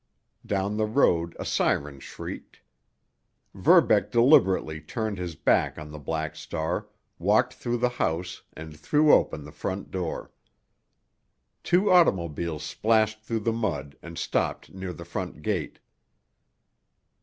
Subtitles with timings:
[0.43, 2.61] Down the road a siren shrieked.
[3.53, 6.87] Verbeck deliberately turned his back on the Black Star,
[7.19, 10.31] walked through the house and threw open the front door.
[11.61, 15.77] Two automobiles splashed through the mud and stopped near the front gate.